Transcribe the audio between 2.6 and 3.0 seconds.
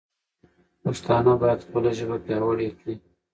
کړي.